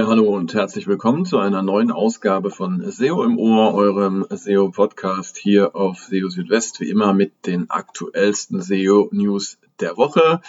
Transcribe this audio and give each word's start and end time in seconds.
Ja, 0.00 0.06
hallo 0.06 0.34
und 0.34 0.54
herzlich 0.54 0.86
willkommen 0.86 1.26
zu 1.26 1.36
einer 1.36 1.60
neuen 1.60 1.90
Ausgabe 1.90 2.50
von 2.50 2.90
SEO 2.90 3.22
im 3.22 3.38
Ohr, 3.38 3.74
eurem 3.74 4.24
SEO-Podcast 4.30 5.36
hier 5.36 5.76
auf 5.76 5.98
SEO 5.98 6.30
Südwest, 6.30 6.80
wie 6.80 6.88
immer 6.88 7.12
mit 7.12 7.46
den 7.46 7.68
aktuellsten 7.68 8.62
SEO-News 8.62 9.58
der 9.78 9.98
Woche. 9.98 10.40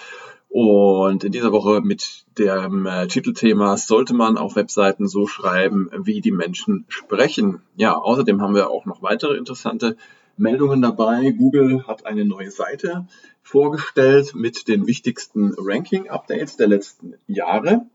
Und 0.47 1.25
in 1.25 1.33
dieser 1.33 1.51
Woche 1.51 1.81
mit 1.81 2.23
dem 2.37 2.85
äh, 2.85 3.07
Titelthema 3.07 3.75
sollte 3.75 4.13
man 4.13 4.37
auf 4.37 4.55
Webseiten 4.55 5.09
so 5.09 5.27
schreiben, 5.27 5.89
wie 5.97 6.21
die 6.21 6.31
Menschen 6.31 6.85
sprechen. 6.87 7.61
Ja, 7.75 7.97
außerdem 7.97 8.41
haben 8.41 8.55
wir 8.55 8.69
auch 8.69 8.85
noch 8.85 9.03
weitere 9.03 9.35
interessante 9.35 9.97
Meldungen 10.37 10.81
dabei. 10.81 11.29
Google 11.31 11.85
hat 11.87 12.05
eine 12.05 12.23
neue 12.23 12.51
Seite 12.51 13.05
vorgestellt 13.41 14.33
mit 14.33 14.69
den 14.69 14.87
wichtigsten 14.87 15.53
Ranking-Updates 15.57 16.55
der 16.55 16.69
letzten 16.69 17.15
Jahre. 17.27 17.85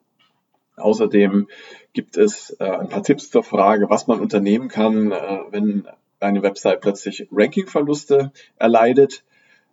Außerdem 0.77 1.48
gibt 1.93 2.16
es 2.16 2.51
äh, 2.61 2.65
ein 2.65 2.89
paar 2.89 3.03
Tipps 3.03 3.30
zur 3.30 3.43
Frage, 3.43 3.89
was 3.89 4.07
man 4.07 4.21
unternehmen 4.21 4.69
kann, 4.69 5.12
äh, 5.12 5.39
wenn 5.51 5.87
eine 6.21 6.43
Website 6.43 6.80
plötzlich 6.80 7.27
Rankingverluste 7.30 8.33
erleidet. 8.59 9.25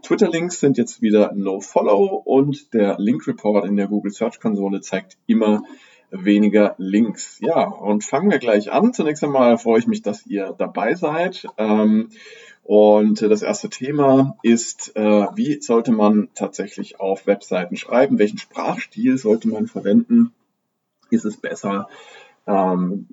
Twitter-Links 0.02 0.60
sind 0.60 0.78
jetzt 0.78 1.02
wieder 1.02 1.32
No-Follow 1.34 2.22
und 2.26 2.74
der 2.74 2.98
Link-Report 3.00 3.66
in 3.66 3.78
der 3.78 3.88
Google 3.88 4.12
Search 4.12 4.40
Konsole 4.40 4.82
zeigt 4.82 5.18
immer 5.28 5.64
weniger 6.12 6.76
Links. 6.78 7.40
Ja, 7.42 7.64
und 7.68 8.04
fangen 8.04 8.30
wir 8.30 8.40
gleich 8.40 8.72
an. 8.72 8.94
Zunächst 8.94 9.24
einmal 9.24 9.58
freue 9.58 9.80
ich 9.80 9.88
mich, 9.88 10.02
dass 10.02 10.26
ihr 10.28 10.54
dabei 10.58 10.95
seid. 10.95 11.45
Ähm, 11.58 12.10
und 12.64 13.22
das 13.22 13.42
erste 13.42 13.70
Thema 13.70 14.38
ist, 14.44 14.95
äh, 14.95 15.28
wie 15.36 15.62
sollte 15.62 15.92
man 15.92 16.30
tatsächlich 16.36 17.00
auf 17.00 17.28
Webseiten 17.28 17.76
schreiben? 17.76 18.20
Welchen 18.20 18.38
Sprachstil 18.38 19.17
sollte 19.17 19.48
man 19.50 19.67
verwenden? 19.67 20.34
Ist 21.14 21.25
es 21.25 21.38
besser, 21.38 21.88
ähm, 22.47 23.08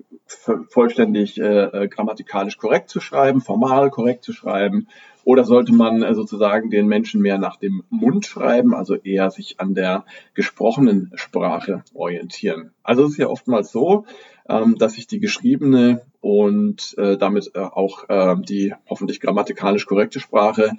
vollständig 0.69 1.39
äh, 1.39 1.63
äh, 1.63 1.87
grammatikalisch 1.87 2.57
korrekt 2.57 2.89
zu 2.89 2.99
schreiben, 2.99 3.41
formal 3.41 3.89
korrekt 3.89 4.23
zu 4.23 4.33
schreiben, 4.33 4.87
oder 5.23 5.43
sollte 5.43 5.71
man 5.73 6.01
äh, 6.01 6.15
sozusagen 6.15 6.69
den 6.69 6.87
Menschen 6.87 7.21
mehr 7.21 7.37
nach 7.37 7.57
dem 7.57 7.83
Mund 7.89 8.25
schreiben, 8.25 8.73
also 8.73 8.95
eher 8.95 9.29
sich 9.29 9.59
an 9.59 9.75
der 9.75 10.05
gesprochenen 10.33 11.11
Sprache 11.15 11.83
orientieren? 11.93 12.71
Also 12.83 13.03
es 13.03 13.11
ist 13.11 13.17
ja 13.17 13.27
oftmals 13.27 13.71
so, 13.71 14.05
ähm, 14.49 14.77
dass 14.77 14.93
sich 14.93 15.07
die 15.07 15.19
geschriebene 15.19 16.01
und 16.21 16.95
damit 16.97 17.55
auch 17.55 18.07
äh, 18.07 18.35
die 18.41 18.75
hoffentlich 18.87 19.21
grammatikalisch 19.21 19.87
korrekte 19.87 20.19
Sprache 20.19 20.71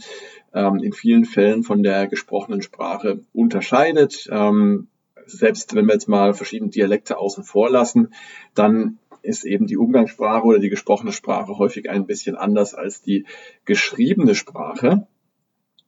ähm, 0.54 0.76
in 0.76 0.92
vielen 0.92 1.24
Fällen 1.24 1.64
von 1.64 1.82
der 1.82 2.06
gesprochenen 2.06 2.62
Sprache 2.62 3.20
unterscheidet. 3.32 4.28
Ähm, 4.30 4.88
selbst 5.26 5.74
wenn 5.74 5.86
wir 5.86 5.94
jetzt 5.94 6.08
mal 6.08 6.34
verschiedene 6.34 6.70
Dialekte 6.70 7.18
außen 7.18 7.44
vor 7.44 7.70
lassen, 7.70 8.12
dann 8.54 8.98
ist 9.22 9.44
eben 9.44 9.66
die 9.66 9.76
Umgangssprache 9.76 10.44
oder 10.44 10.58
die 10.58 10.70
gesprochene 10.70 11.12
Sprache 11.12 11.58
häufig 11.58 11.88
ein 11.88 12.06
bisschen 12.06 12.36
anders 12.36 12.74
als 12.74 13.02
die 13.02 13.26
geschriebene 13.64 14.34
Sprache. 14.34 15.06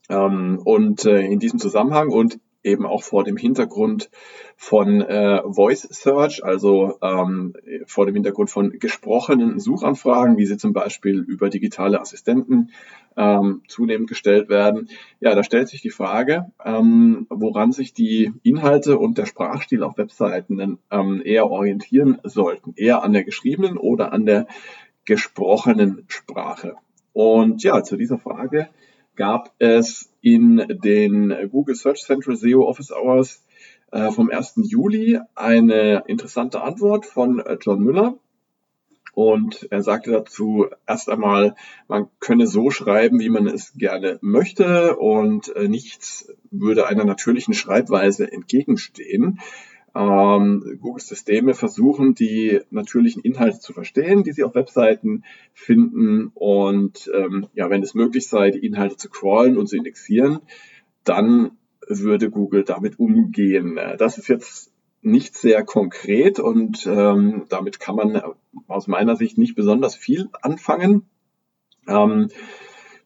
Ähm, 0.09 0.61
und 0.65 1.05
äh, 1.05 1.23
in 1.23 1.39
diesem 1.41 1.59
Zusammenhang 1.59 2.11
und 2.11 2.39
eben 2.65 2.87
auch 2.87 3.03
vor 3.03 3.23
dem 3.23 3.37
Hintergrund 3.37 4.11
von 4.57 5.01
äh, 5.03 5.43
Voice 5.47 5.87
Search, 5.91 6.43
also 6.43 6.99
ähm, 7.03 7.55
vor 7.87 8.07
dem 8.07 8.15
Hintergrund 8.15 8.51
von 8.51 8.71
gesprochenen 8.79 9.61
Suchanfragen, 9.61 10.39
wie 10.39 10.47
sie 10.47 10.57
zum 10.57 10.73
Beispiel 10.73 11.21
über 11.21 11.51
digitale 11.51 12.01
Assistenten 12.01 12.71
ähm, 13.17 13.63
zunehmend 13.69 14.09
gestellt 14.09 14.49
werden. 14.49 14.89
Ja, 15.21 15.35
da 15.35 15.45
stellt 15.45 15.69
sich 15.69 15.83
die 15.83 15.91
Frage, 15.91 16.51
ähm, 16.65 17.27
woran 17.31 17.73
sich 17.73 17.93
die 17.93 18.33
Inhalte 18.43 18.99
und 18.99 19.19
der 19.19 19.27
Sprachstil 19.27 19.83
auf 19.83 19.99
Webseiten 19.99 20.57
denn, 20.57 20.79
ähm, 20.91 21.23
eher 21.25 21.51
orientieren 21.51 22.19
sollten, 22.25 22.75
eher 22.77 23.03
an 23.03 23.13
der 23.13 23.25
geschriebenen 23.25 23.79
oder 23.79 24.13
an 24.13 24.27
der 24.27 24.47
gesprochenen 25.05 26.05
Sprache. 26.09 26.77
Und 27.13 27.63
ja, 27.63 27.83
zu 27.83 27.97
dieser 27.97 28.19
Frage 28.19 28.69
gab 29.15 29.53
es 29.59 30.11
in 30.25 30.57
den 30.83 31.51
Google 31.51 31.75
Search 31.75 32.03
Central 32.03 32.35
SEO 32.35 32.67
Office 32.67 32.91
Hours 32.91 33.45
äh, 33.93 34.11
vom 34.11 34.31
1. 34.31 34.55
Juli 34.57 35.21
eine 35.35 36.05
interessante 36.07 36.63
Antwort 36.63 37.05
von 37.05 37.41
äh, 37.41 37.59
John 37.61 37.81
Müller. 37.81 38.19
Und 39.13 39.69
er 39.71 39.83
sagte 39.83 40.13
dazu 40.13 40.67
erst 40.87 41.11
einmal, 41.11 41.55
man 41.89 42.09
könne 42.21 42.47
so 42.47 42.71
schreiben, 42.71 43.21
wie 43.21 43.29
man 43.29 43.47
es 43.47 43.75
gerne 43.75 44.19
möchte 44.23 44.97
und 44.97 45.55
äh, 45.55 45.69
nichts 45.69 46.33
würde 46.51 46.87
einer 46.87 47.05
natürlichen 47.05 47.53
Schreibweise 47.53 48.33
entgegenstehen 48.33 49.41
ähm, 49.95 50.79
Google-Systeme 50.81 51.55
versuchen, 51.55 52.15
die 52.15 52.61
natürlichen 52.71 53.23
Inhalte 53.23 53.61
zu 53.61 53.73
verstehen, 53.73 54.25
die 54.25 54.33
sie 54.33 54.45
auf 54.45 54.55
Webseiten 54.55 55.25
finden 55.53 56.31
und 56.35 57.11
ähm, 57.15 57.47
ja, 57.55 57.71
wenn 57.71 57.83
es 57.83 57.95
möglich 57.95 58.27
sei, 58.29 58.51
die 58.51 58.65
Inhalte 58.67 58.97
zu 58.97 59.09
crawlen 59.09 59.57
und 59.57 59.69
zu 59.69 59.77
indexieren, 59.77 60.41
dann 61.05 61.53
würde 61.87 62.31
Google 62.31 62.65
damit 62.65 62.99
umgehen. 62.99 63.79
Das 63.99 64.19
ist 64.19 64.29
jetzt 64.29 64.73
nicht 65.03 65.37
sehr 65.37 65.65
konkret 65.65 66.41
und 66.41 66.87
ähm, 66.87 67.45
damit 67.51 67.79
kann 67.79 67.95
man 67.95 68.23
aus 68.67 68.87
meiner 68.87 69.17
Sicht 69.17 69.37
nicht 69.37 69.55
besonders 69.55 69.95
viel 69.95 70.31
anfangen. 70.41 71.03
Ähm, 71.87 72.29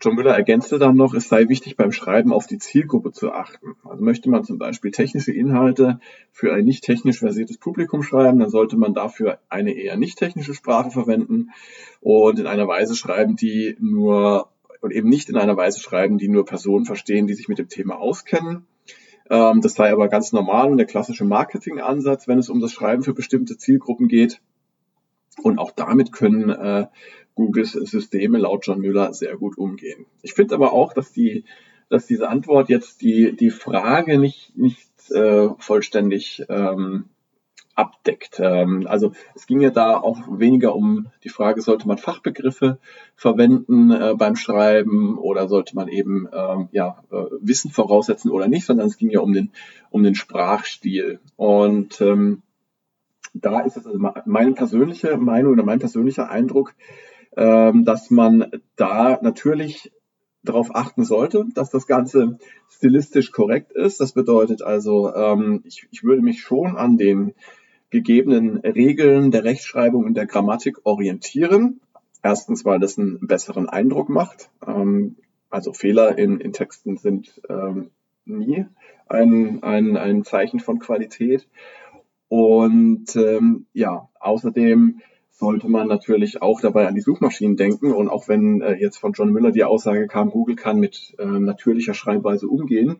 John 0.00 0.14
Müller 0.14 0.34
ergänzte 0.34 0.78
dann 0.78 0.97
noch, 0.97 1.14
es 1.14 1.28
sei 1.28 1.48
wichtig 1.48 1.76
beim 1.76 1.91
Schreiben 1.91 2.32
auf 2.32 2.47
die 2.47 2.59
Zielgruppe 2.59 3.10
zu 3.10 3.32
achten. 3.32 3.75
Also 3.84 4.04
möchte 4.04 4.31
man 4.31 4.44
zum 4.44 4.59
Beispiel 4.59 4.92
technische 4.92 5.32
Inhalte 5.32 5.98
für 6.31 6.53
ein 6.53 6.64
nicht 6.64 6.84
technisch 6.84 7.19
versiertes 7.19 7.59
Publikum 7.59 8.03
schreiben, 8.03 8.38
dann 8.38 8.50
sollte 8.50 8.76
man 8.76 8.94
dafür 8.94 9.38
eine 9.48 9.72
eher 9.72 9.97
nicht 9.97 10.19
technische 10.19 10.54
Sprache 10.54 10.91
verwenden 10.91 11.50
und 12.00 12.38
in 12.38 12.47
einer 12.47 12.69
Weise 12.69 12.94
schreiben, 12.94 13.34
die 13.34 13.76
nur 13.81 14.48
und 14.81 14.92
eben 14.92 15.09
nicht 15.09 15.28
in 15.28 15.36
einer 15.36 15.56
Weise 15.56 15.81
schreiben, 15.81 16.19
die 16.19 16.28
nur 16.28 16.44
Personen 16.44 16.84
verstehen, 16.84 17.26
die 17.26 17.34
sich 17.34 17.48
mit 17.48 17.59
dem 17.59 17.69
Thema 17.69 17.98
auskennen. 17.98 18.66
Ähm, 19.30 19.60
das 19.60 19.75
sei 19.75 19.92
aber 19.92 20.09
ganz 20.09 20.32
normal 20.32 20.70
und 20.70 20.78
der 20.78 20.86
klassische 20.86 21.25
Marketingansatz, 21.25 22.28
wenn 22.28 22.38
es 22.38 22.48
um 22.48 22.60
das 22.60 22.72
Schreiben 22.72 23.03
für 23.03 23.15
bestimmte 23.15 23.56
Zielgruppen 23.59 24.09
geht. 24.09 24.41
Und 25.42 25.59
auch 25.59 25.70
damit 25.70 26.12
können 26.12 26.50
äh, 26.50 26.86
Googles 27.38 27.71
Systeme 27.71 28.38
laut 28.38 28.66
John 28.66 28.81
Müller 28.81 29.15
sehr 29.15 29.37
gut 29.37 29.56
umgehen. 29.56 30.06
Ich 30.22 30.34
finde 30.34 30.56
aber 30.56 30.72
auch, 30.72 30.93
dass 30.93 31.12
die, 31.12 31.44
dass 31.88 32.04
diese 32.04 32.28
Antwort 32.28 32.69
jetzt 32.69 33.00
die, 33.00 33.37
die 33.37 33.50
Frage 33.50 34.19
nicht, 34.19 34.56
nicht 34.56 34.88
äh, 35.12 35.50
vollständig 35.56 36.43
ähm, 36.48 37.04
abdeckt. 37.77 38.41
Ähm, 38.41 38.88
also 38.88 39.12
es 39.37 39.47
ging 39.47 39.60
ja 39.60 39.71
da 39.71 39.97
auch 39.97 40.19
weniger 40.28 40.75
um 40.75 41.06
die 41.22 41.28
Frage, 41.28 41.62
sollte 41.62 41.87
man 41.87 41.97
Fachbegriffe 41.97 42.78
verwenden 43.15 43.93
äh, 43.93 44.15
beim 44.19 44.34
Schreiben 44.34 45.16
oder 45.16 45.47
sollte 45.47 45.77
man 45.77 45.87
eben 45.87 46.28
ähm, 46.32 46.69
ja, 46.72 47.04
äh, 47.12 47.27
Wissen 47.41 47.71
voraussetzen 47.71 48.32
oder 48.32 48.48
nicht, 48.48 48.66
sondern 48.66 48.88
es 48.88 48.97
ging 48.97 49.10
ja 49.10 49.21
um 49.21 49.32
den, 49.32 49.53
um 49.91 50.03
den 50.03 50.16
Sprachstil. 50.16 51.21
Und 51.37 52.00
ähm, 52.00 52.43
da 53.32 53.60
ist 53.60 53.77
es 53.77 53.87
also 53.87 54.00
meine 54.25 54.54
persönliche 54.54 55.16
Meinung 55.16 55.53
oder 55.53 55.62
mein 55.62 55.78
persönlicher 55.78 56.28
Eindruck, 56.28 56.75
dass 57.34 58.11
man 58.11 58.50
da 58.77 59.19
natürlich 59.22 59.93
darauf 60.43 60.75
achten 60.75 61.05
sollte, 61.05 61.47
dass 61.55 61.71
das 61.71 61.87
Ganze 61.87 62.39
stilistisch 62.69 63.33
korrekt 63.33 63.72
ist. 63.72 64.00
Das 64.00 64.12
bedeutet 64.12 64.62
also, 64.62 65.15
ähm, 65.15 65.62
ich, 65.65 65.87
ich 65.91 66.05
würde 66.05 66.22
mich 66.22 66.41
schon 66.41 66.77
an 66.77 66.97
den 66.97 67.34
gegebenen 67.91 68.59
Regeln 68.59 69.31
der 69.31 69.44
Rechtschreibung 69.44 70.04
und 70.04 70.15
der 70.15 70.27
Grammatik 70.27 70.84
orientieren. 70.84 71.80
Erstens, 72.22 72.65
weil 72.65 72.80
das 72.80 72.98
einen 72.98 73.27
besseren 73.27 73.69
Eindruck 73.69 74.09
macht. 74.09 74.51
Ähm, 74.66 75.16
also 75.51 75.72
Fehler 75.72 76.19
in, 76.19 76.41
in 76.41 76.53
Texten 76.53 76.97
sind 76.97 77.41
ähm, 77.48 77.91
nie 78.24 78.66
ein, 79.07 79.63
ein, 79.63 79.97
ein 79.97 80.24
Zeichen 80.24 80.60
von 80.60 80.78
Qualität. 80.78 81.48
Und 82.28 83.16
ähm, 83.16 83.66
ja, 83.72 84.09
außerdem 84.21 85.01
sollte 85.38 85.68
man 85.68 85.86
natürlich 85.86 86.42
auch 86.42 86.60
dabei 86.60 86.88
an 86.88 86.96
die 86.96 87.00
Suchmaschinen 87.00 87.56
denken. 87.56 87.92
Und 87.92 88.08
auch 88.08 88.26
wenn 88.26 88.60
äh, 88.60 88.74
jetzt 88.74 88.98
von 88.98 89.12
John 89.12 89.30
Müller 89.30 89.52
die 89.52 89.62
Aussage 89.62 90.08
kam, 90.08 90.30
Google 90.30 90.56
kann 90.56 90.80
mit 90.80 91.14
äh, 91.18 91.24
natürlicher 91.24 91.94
Schreibweise 91.94 92.48
umgehen, 92.48 92.96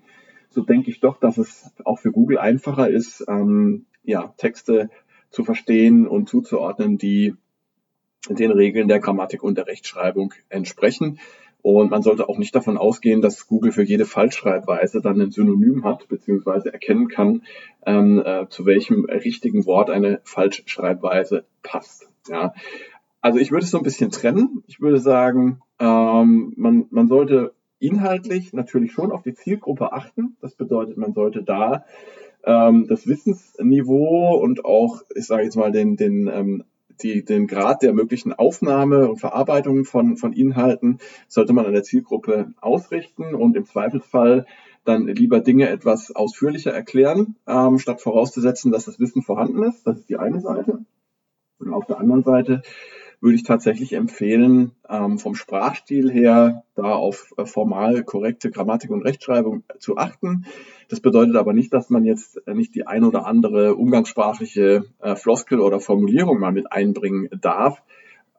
so 0.51 0.63
denke 0.63 0.91
ich 0.91 1.01
doch, 1.01 1.19
dass 1.19 1.37
es 1.37 1.71
auch 1.85 1.99
für 1.99 2.13
Google 2.13 2.39
einfacher 2.39 2.89
ist, 2.89 3.25
ähm, 3.29 3.87
ja, 4.05 4.33
Texte 4.37 4.89
zu 5.31 5.45
verstehen 5.45 6.07
und 6.07 6.29
zuzuordnen, 6.29 6.97
die 6.97 7.35
den 8.29 8.53
Regeln 8.53 8.89
der 8.89 9.01
Grammatik 9.01 9.43
und 9.43 9.59
der 9.59 9.67
Rechtschreibung 9.67 10.33
entsprechen. 10.49 11.19
Und 11.61 11.91
man 11.91 12.03
sollte 12.03 12.29
auch 12.29 12.39
nicht 12.39 12.55
davon 12.55 12.79
ausgehen, 12.79 13.21
dass 13.21 13.49
Google 13.49 13.73
für 13.73 13.83
jede 13.83 14.05
Falschschreibweise 14.05 15.01
dann 15.03 15.21
ein 15.21 15.33
Synonym 15.33 15.85
hat, 15.85 16.09
beziehungsweise 16.09 16.73
erkennen 16.73 17.09
kann, 17.09 17.43
ähm, 17.85 18.23
äh, 18.25 18.49
zu 18.49 18.65
welchem 18.65 19.07
richtigen 19.07 19.67
Wort 19.67 19.91
eine 19.91 20.21
Falschschreibweise 20.23 21.45
passt. 21.63 22.09
Ja. 22.29 22.53
Also 23.21 23.39
ich 23.39 23.51
würde 23.51 23.65
es 23.65 23.71
so 23.71 23.79
ein 23.79 23.85
bisschen 23.85 24.11
trennen. 24.11 24.63
Ich 24.67 24.81
würde 24.81 25.01
sagen, 25.01 25.61
ähm, 25.79 26.53
man, 26.57 26.87
man 26.91 27.09
sollte 27.09 27.53
inhaltlich 27.81 28.53
natürlich 28.53 28.93
schon 28.93 29.13
auf 29.13 29.23
die 29.23 29.35
Zielgruppe 29.35 29.93
achten. 29.93 30.37
Das 30.41 30.55
bedeutet, 30.55 30.97
man 30.97 31.13
sollte 31.13 31.43
da 31.43 31.85
ähm, 32.45 32.87
das 32.89 33.07
Wissensniveau 33.07 34.39
und 34.39 34.65
auch, 34.65 35.03
ich 35.15 35.27
sage 35.27 35.45
jetzt 35.45 35.57
mal, 35.57 35.73
den, 35.73 35.97
den, 35.97 36.29
ähm, 36.33 36.65
die, 37.03 37.25
den 37.25 37.47
Grad 37.47 37.83
der 37.83 37.93
möglichen 37.93 38.33
Aufnahme 38.33 39.09
und 39.09 39.19
Verarbeitung 39.19 39.85
von, 39.85 40.17
von 40.17 40.33
Inhalten 40.33 40.99
sollte 41.29 41.53
man 41.53 41.67
an 41.67 41.73
der 41.73 41.85
Zielgruppe 41.85 42.53
ausrichten 42.61 43.35
und 43.35 43.57
im 43.57 43.67
Zweifelsfall 43.67 44.47
dann 44.85 45.07
lieber 45.07 45.41
Dinge 45.41 45.69
etwas 45.69 46.11
ausführlicher 46.11 46.73
erklären, 46.73 47.37
ähm, 47.47 47.79
statt 47.79 48.01
vorauszusetzen, 48.01 48.73
dass 48.73 48.87
das 48.87 48.99
Wissen 48.99 49.23
vorhanden 49.23 49.63
ist. 49.63 49.87
Das 49.87 49.99
ist 49.99 50.09
die 50.09 50.17
eine 50.17 50.41
Seite. 50.41 50.81
Und 51.59 51.73
auf 51.73 51.87
der 51.87 51.99
anderen 51.99 52.23
Seite 52.23 52.63
würde 53.21 53.35
ich 53.35 53.43
tatsächlich 53.43 53.95
empfehlen, 53.95 54.73
ähm, 54.89 55.19
vom 55.19 55.35
Sprachstil 55.35 56.11
her 56.11 56.65
da 56.77 56.93
auf 56.95 57.33
äh, 57.37 57.47
formal 57.47 58.05
korrekte 58.05 58.51
Grammatik 58.51 58.91
und 58.91 59.03
Rechtschreibung 59.03 59.65
zu 59.81 59.97
achten. 59.97 60.47
Das 60.89 61.01
bedeutet 61.01 61.37
aber 61.37 61.53
nicht, 61.53 61.73
dass 61.75 61.91
man 61.91 62.05
jetzt 62.05 62.41
äh, 62.47 62.55
nicht 62.55 62.75
die 62.75 62.87
ein 62.87 63.05
oder 63.05 63.27
andere 63.27 63.75
umgangssprachliche 63.75 64.85
äh, 65.01 65.17
Floskel 65.17 65.61
oder 65.61 65.81
Formulierung 65.81 66.39
mal 66.39 66.53
mit 66.53 66.71
einbringen 66.71 67.29
darf. 67.41 67.83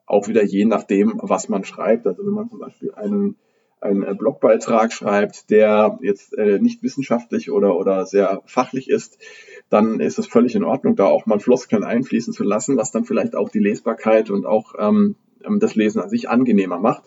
Auch 0.06 0.28
wieder 0.28 0.42
je 0.42 0.64
nachdem, 0.64 1.20
was 1.22 1.48
man 1.48 1.64
schreibt. 1.64 2.06
Also 2.06 2.24
wenn 2.24 2.32
man 2.32 2.48
zum 2.48 2.60
Beispiel 2.60 2.92
einen 2.92 3.36
einen 3.82 4.18
Blogbeitrag 4.18 4.92
schreibt, 4.92 5.48
der 5.48 5.98
jetzt 6.02 6.36
nicht 6.36 6.82
wissenschaftlich 6.82 7.50
oder, 7.50 7.76
oder 7.76 8.04
sehr 8.04 8.42
fachlich 8.44 8.90
ist, 8.90 9.16
dann 9.70 10.00
ist 10.00 10.18
es 10.18 10.26
völlig 10.26 10.54
in 10.54 10.64
Ordnung, 10.64 10.96
da 10.96 11.06
auch 11.06 11.26
mal 11.26 11.40
Floskeln 11.40 11.84
einfließen 11.84 12.32
zu 12.32 12.44
lassen, 12.44 12.76
was 12.76 12.90
dann 12.90 13.04
vielleicht 13.04 13.34
auch 13.34 13.48
die 13.48 13.60
Lesbarkeit 13.60 14.30
und 14.30 14.44
auch 14.44 14.74
ähm, 14.78 15.16
ähm 15.44 15.60
das 15.60 15.76
Lesen 15.76 16.02
an 16.02 16.10
sich 16.10 16.28
angenehmer 16.28 16.78
macht. 16.78 17.04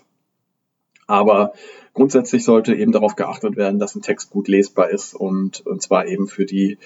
Aber 1.06 1.54
grundsätzlich 1.94 2.45
sollte 2.45 2.74
eben 2.74 2.94
darauf 2.94 3.15
geachtet 3.15 3.57
werden, 3.57 3.80
dass 3.80 3.95
ein 3.95 4.01
Text 4.01 4.31
gut 4.31 4.48
lesbar 4.48 4.89
ist 4.89 5.13
und, 5.13 5.65
und 5.65 5.81
zwar 5.81 6.07
eben 6.07 6.27
für 6.27 6.45
die 6.45 6.77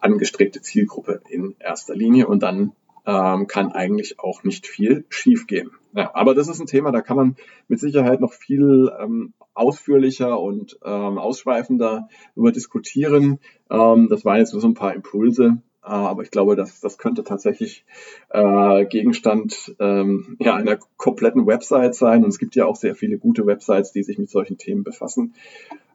angestrebte 0.00 0.62
Zielgruppe 0.62 1.20
in 1.28 1.56
erster 1.58 1.96
Linie 1.96 2.28
und 2.28 2.42
dann 2.42 2.72
ähm, 3.06 3.46
kann 3.46 3.72
eigentlich 3.72 4.18
auch 4.18 4.42
nicht 4.42 4.66
viel 4.66 5.04
schiefgehen. 5.08 5.70
Ja, 5.94 6.10
aber 6.14 6.34
das 6.34 6.48
ist 6.48 6.60
ein 6.60 6.66
Thema, 6.66 6.92
da 6.92 7.00
kann 7.00 7.16
man 7.16 7.36
mit 7.68 7.80
Sicherheit 7.80 8.20
noch 8.20 8.32
viel 8.32 8.90
ähm, 9.00 9.32
ausführlicher 9.54 10.38
und 10.38 10.78
ähm, 10.84 11.18
ausschweifender 11.18 12.08
über 12.34 12.52
diskutieren. 12.52 13.38
Ähm, 13.70 14.08
das 14.10 14.24
waren 14.24 14.38
jetzt 14.38 14.52
nur 14.52 14.60
so 14.60 14.68
ein 14.68 14.74
paar 14.74 14.94
Impulse, 14.94 15.62
äh, 15.82 15.88
aber 15.88 16.22
ich 16.22 16.30
glaube, 16.30 16.56
dass 16.56 16.80
das 16.80 16.98
könnte 16.98 17.22
tatsächlich 17.22 17.84
äh, 18.30 18.84
Gegenstand 18.86 19.74
ähm, 19.78 20.36
ja, 20.40 20.56
einer 20.56 20.78
kompletten 20.96 21.46
Website 21.46 21.94
sein. 21.94 22.24
Und 22.24 22.30
es 22.30 22.38
gibt 22.38 22.56
ja 22.56 22.66
auch 22.66 22.76
sehr 22.76 22.96
viele 22.96 23.18
gute 23.18 23.46
Websites, 23.46 23.92
die 23.92 24.02
sich 24.02 24.18
mit 24.18 24.28
solchen 24.28 24.58
Themen 24.58 24.82
befassen. 24.82 25.34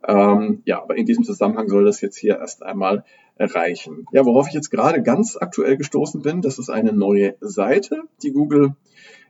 Ähm, 0.07 0.63
ja, 0.65 0.81
aber 0.81 0.97
in 0.97 1.05
diesem 1.05 1.23
Zusammenhang 1.23 1.67
soll 1.67 1.85
das 1.85 2.01
jetzt 2.01 2.17
hier 2.17 2.39
erst 2.39 2.63
einmal 2.63 3.03
erreichen. 3.41 4.05
Ja, 4.11 4.23
worauf 4.25 4.47
ich 4.47 4.53
jetzt 4.53 4.69
gerade 4.69 5.01
ganz 5.01 5.35
aktuell 5.35 5.75
gestoßen 5.75 6.21
bin, 6.21 6.41
das 6.41 6.59
ist 6.59 6.69
eine 6.69 6.93
neue 6.93 7.35
Seite, 7.41 8.03
die 8.21 8.31
Google 8.31 8.75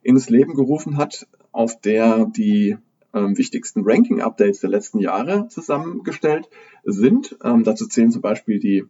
ins 0.03 0.29
Leben 0.29 0.53
gerufen 0.53 0.97
hat, 0.97 1.27
auf 1.51 1.79
der 1.79 2.25
die 2.25 2.77
ähm, 3.13 3.37
wichtigsten 3.37 3.83
Ranking-Updates 3.83 4.59
der 4.59 4.69
letzten 4.69 4.99
Jahre 4.99 5.47
zusammengestellt 5.47 6.49
sind. 6.83 7.37
Ähm, 7.43 7.63
dazu 7.63 7.87
zählen 7.87 8.11
zum 8.11 8.21
Beispiel 8.21 8.59
die 8.59 8.83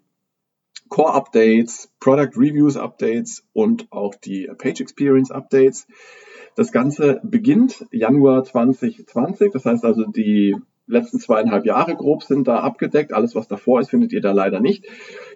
Core-Updates, 0.89 1.91
Product 1.99 2.35
Reviews 2.35 2.75
Updates 2.75 3.45
und 3.53 3.91
auch 3.91 4.15
die 4.15 4.49
Page 4.57 4.81
Experience 4.81 5.31
Updates. 5.31 5.87
Das 6.55 6.71
Ganze 6.71 7.21
beginnt 7.23 7.85
Januar 7.91 8.43
2020, 8.43 9.51
das 9.53 9.65
heißt 9.65 9.85
also 9.85 10.05
die 10.05 10.55
letzten 10.91 11.19
zweieinhalb 11.19 11.65
Jahre 11.65 11.95
grob 11.95 12.23
sind 12.23 12.47
da 12.47 12.59
abgedeckt. 12.59 13.13
Alles, 13.13 13.33
was 13.35 13.47
davor 13.47 13.79
ist, 13.79 13.89
findet 13.89 14.13
ihr 14.13 14.21
da 14.21 14.31
leider 14.31 14.59
nicht. 14.59 14.85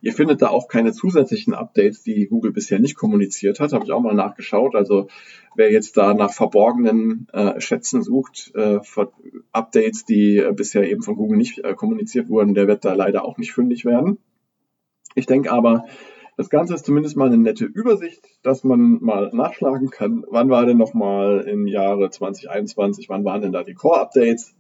Ihr 0.02 0.14
findet 0.14 0.42
da 0.42 0.50
auch 0.50 0.68
keine 0.68 0.92
zusätzlichen 0.92 1.54
Updates, 1.54 2.04
die 2.04 2.28
Google 2.28 2.52
bisher 2.52 2.80
nicht 2.80 2.96
kommuniziert 2.96 3.60
hat. 3.60 3.74
Habe 3.74 3.86
ich 3.86 3.92
auch 3.92 4.02
mal 4.02 4.14
nachgeschaut. 4.14 4.76
Also 4.76 5.08
wer 5.56 5.72
jetzt 5.72 5.98
da 5.98 6.14
nach 6.14 6.34
verborgenen 6.34 7.28
äh, 7.34 7.60
Schätzen 7.60 8.04
sucht, 8.04 8.52
äh, 8.56 8.80
Updates, 9.52 10.06
die 10.06 10.38
äh, 10.38 10.54
bisher 10.54 10.90
eben 10.90 11.02
von 11.02 11.16
Google 11.16 11.38
nicht 11.38 11.60
äh, 11.60 11.74
kommuniziert 11.74 12.30
wurden, 12.30 12.54
der 12.54 12.68
wird 12.68 12.86
da 12.86 12.94
leider 12.94 13.26
auch 13.26 13.38
nicht 13.38 13.54
fündig 13.54 13.86
werden. 13.86 14.18
Ich 15.16 15.26
denke 15.26 15.52
aber, 15.52 15.86
das 16.38 16.50
Ganze 16.50 16.74
ist 16.74 16.86
zumindest 16.86 17.16
mal 17.16 17.28
eine 17.28 17.38
nette 17.38 17.64
Übersicht, 17.64 18.22
dass 18.44 18.66
man 18.66 19.00
mal 19.02 19.32
nachschlagen 19.34 19.90
kann, 19.90 20.26
wann 20.30 20.50
war 20.50 20.66
denn 20.66 20.78
nochmal 20.78 21.42
im 21.48 21.66
Jahre 21.66 22.10
2021, 22.10 23.08
wann 23.08 23.24
waren 23.24 23.42
denn 23.42 23.54
da 23.54 23.64
die 23.64 23.74
Core-Updates, 23.74 24.55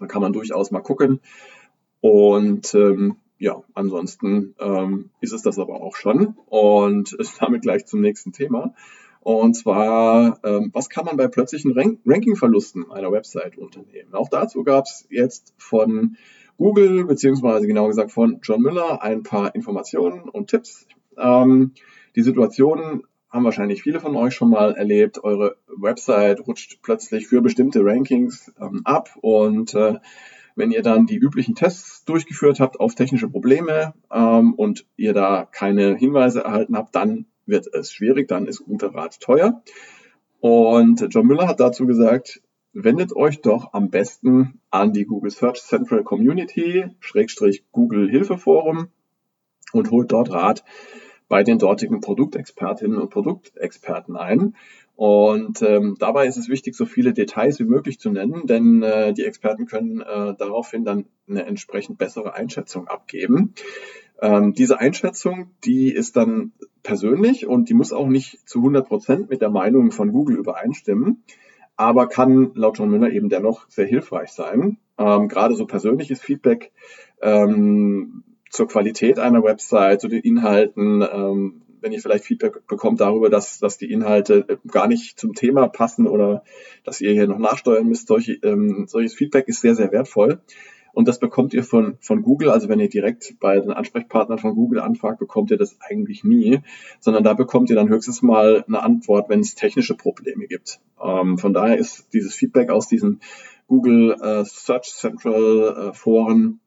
da 0.00 0.06
kann 0.06 0.22
man 0.22 0.32
durchaus 0.32 0.70
mal 0.70 0.80
gucken. 0.80 1.20
Und 2.00 2.74
ähm, 2.74 3.16
ja, 3.38 3.62
ansonsten 3.74 4.54
ähm, 4.58 5.10
ist 5.20 5.32
es 5.32 5.42
das 5.42 5.58
aber 5.58 5.80
auch 5.82 5.96
schon. 5.96 6.36
Und 6.46 7.16
damit 7.40 7.62
gleich 7.62 7.86
zum 7.86 8.00
nächsten 8.00 8.32
Thema. 8.32 8.74
Und 9.20 9.54
zwar, 9.54 10.38
ähm, 10.44 10.70
was 10.72 10.88
kann 10.88 11.04
man 11.04 11.16
bei 11.16 11.26
plötzlichen 11.26 11.72
Rank 11.72 11.98
Rankingverlusten 12.06 12.92
einer 12.92 13.10
Website 13.10 13.58
unternehmen? 13.58 14.14
Auch 14.14 14.28
dazu 14.28 14.62
gab 14.62 14.84
es 14.84 15.06
jetzt 15.10 15.52
von 15.58 16.16
Google, 16.58 17.04
beziehungsweise 17.04 17.66
genau 17.66 17.88
gesagt 17.88 18.12
von 18.12 18.38
John 18.42 18.62
Miller, 18.62 19.02
ein 19.02 19.24
paar 19.24 19.54
Informationen 19.54 20.28
und 20.28 20.48
Tipps. 20.48 20.86
Ähm, 21.18 21.72
die 22.14 22.22
Situation 22.22 23.02
haben 23.30 23.44
wahrscheinlich 23.44 23.82
viele 23.82 24.00
von 24.00 24.16
euch 24.16 24.34
schon 24.34 24.50
mal 24.50 24.74
erlebt. 24.74 25.22
Eure 25.22 25.56
Website 25.66 26.46
rutscht 26.46 26.78
plötzlich 26.82 27.26
für 27.26 27.42
bestimmte 27.42 27.84
Rankings 27.84 28.52
ähm, 28.60 28.82
ab 28.84 29.10
und 29.20 29.74
äh, 29.74 29.94
wenn 30.56 30.70
ihr 30.70 30.82
dann 30.82 31.06
die 31.06 31.18
üblichen 31.18 31.54
Tests 31.54 32.04
durchgeführt 32.04 32.60
habt 32.60 32.80
auf 32.80 32.94
technische 32.94 33.28
Probleme 33.28 33.92
ähm, 34.10 34.54
und 34.54 34.86
ihr 34.96 35.12
da 35.12 35.46
keine 35.50 35.96
Hinweise 35.96 36.40
erhalten 36.40 36.76
habt, 36.76 36.94
dann 36.94 37.26
wird 37.44 37.66
es 37.72 37.92
schwierig, 37.92 38.26
dann 38.28 38.46
ist 38.46 38.64
guter 38.64 38.94
Rat 38.94 39.20
teuer. 39.20 39.62
Und 40.40 41.06
John 41.10 41.26
Müller 41.26 41.46
hat 41.46 41.60
dazu 41.60 41.86
gesagt, 41.86 42.42
wendet 42.72 43.14
euch 43.14 43.40
doch 43.42 43.72
am 43.72 43.90
besten 43.90 44.60
an 44.70 44.92
die 44.92 45.04
Google 45.04 45.30
Search 45.30 45.62
Central 45.62 46.02
Community, 46.02 46.86
Schrägstrich 47.00 47.64
Google 47.70 48.08
Hilfeforum 48.08 48.88
und 49.72 49.90
holt 49.90 50.12
dort 50.12 50.30
Rat, 50.30 50.64
bei 51.28 51.42
den 51.42 51.58
dortigen 51.58 52.00
Produktexpertinnen 52.00 52.98
und 52.98 53.10
Produktexperten 53.10 54.16
ein. 54.16 54.54
Und 54.96 55.60
ähm, 55.60 55.96
dabei 55.98 56.26
ist 56.26 56.38
es 56.38 56.48
wichtig, 56.48 56.74
so 56.74 56.86
viele 56.86 57.12
Details 57.12 57.58
wie 57.58 57.64
möglich 57.64 58.00
zu 58.00 58.10
nennen, 58.10 58.46
denn 58.46 58.82
äh, 58.82 59.12
die 59.12 59.24
Experten 59.24 59.66
können 59.66 60.00
äh, 60.00 60.34
daraufhin 60.38 60.84
dann 60.84 61.04
eine 61.28 61.44
entsprechend 61.44 61.98
bessere 61.98 62.34
Einschätzung 62.34 62.88
abgeben. 62.88 63.54
Ähm, 64.22 64.54
diese 64.54 64.80
Einschätzung, 64.80 65.50
die 65.64 65.92
ist 65.92 66.16
dann 66.16 66.52
persönlich 66.82 67.46
und 67.46 67.68
die 67.68 67.74
muss 67.74 67.92
auch 67.92 68.06
nicht 68.06 68.48
zu 68.48 68.60
100 68.60 68.88
Prozent 68.88 69.28
mit 69.28 69.42
der 69.42 69.50
Meinung 69.50 69.90
von 69.90 70.12
Google 70.12 70.38
übereinstimmen, 70.38 71.22
aber 71.76 72.06
kann 72.06 72.52
laut 72.54 72.78
John 72.78 72.88
Müller 72.88 73.10
eben 73.10 73.28
dennoch 73.28 73.68
sehr 73.68 73.86
hilfreich 73.86 74.30
sein. 74.30 74.78
Ähm, 74.96 75.28
gerade 75.28 75.54
so 75.54 75.66
persönliches 75.66 76.22
Feedback 76.22 76.72
ähm, 77.20 78.24
zur 78.50 78.68
Qualität 78.68 79.18
einer 79.18 79.42
Website, 79.42 80.00
zu 80.00 80.08
den 80.08 80.20
Inhalten, 80.20 81.02
ähm, 81.02 81.62
wenn 81.80 81.92
ihr 81.92 82.00
vielleicht 82.00 82.24
Feedback 82.24 82.66
bekommt 82.66 83.00
darüber, 83.00 83.30
dass, 83.30 83.58
dass 83.58 83.78
die 83.78 83.90
Inhalte 83.90 84.44
äh, 84.48 84.56
gar 84.66 84.88
nicht 84.88 85.18
zum 85.18 85.34
Thema 85.34 85.68
passen 85.68 86.06
oder 86.06 86.42
dass 86.84 87.00
ihr 87.00 87.12
hier 87.12 87.26
noch 87.26 87.38
nachsteuern 87.38 87.86
müsst, 87.86 88.08
solche, 88.08 88.32
ähm, 88.42 88.86
solches 88.88 89.14
Feedback 89.14 89.48
ist 89.48 89.60
sehr, 89.60 89.74
sehr 89.74 89.92
wertvoll. 89.92 90.40
Und 90.92 91.08
das 91.08 91.18
bekommt 91.18 91.52
ihr 91.52 91.62
von, 91.62 91.98
von 92.00 92.22
Google, 92.22 92.48
also 92.48 92.70
wenn 92.70 92.80
ihr 92.80 92.88
direkt 92.88 93.38
bei 93.38 93.60
den 93.60 93.70
Ansprechpartnern 93.70 94.38
von 94.38 94.54
Google 94.54 94.80
anfragt, 94.80 95.18
bekommt 95.18 95.50
ihr 95.50 95.58
das 95.58 95.76
eigentlich 95.78 96.24
nie, 96.24 96.60
sondern 97.00 97.22
da 97.22 97.34
bekommt 97.34 97.68
ihr 97.68 97.76
dann 97.76 97.90
höchstens 97.90 98.22
mal 98.22 98.64
eine 98.66 98.82
Antwort, 98.82 99.28
wenn 99.28 99.40
es 99.40 99.54
technische 99.54 99.94
Probleme 99.94 100.46
gibt. 100.46 100.80
Ähm, 100.98 101.36
von 101.36 101.52
daher 101.52 101.76
ist 101.76 102.14
dieses 102.14 102.34
Feedback 102.34 102.70
aus 102.70 102.88
diesen 102.88 103.20
Google 103.68 104.16
äh, 104.22 104.44
Search 104.46 104.94
Central 104.94 105.90
äh, 105.90 105.92
Foren 105.92 106.60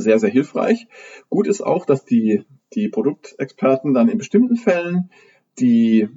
sehr, 0.00 0.18
sehr 0.18 0.30
hilfreich. 0.30 0.86
Gut 1.28 1.46
ist 1.46 1.62
auch, 1.62 1.86
dass 1.86 2.04
die, 2.04 2.44
die 2.74 2.88
Produktexperten 2.88 3.94
dann 3.94 4.08
in 4.08 4.18
bestimmten 4.18 4.56
Fällen 4.56 5.10
die 5.58 6.08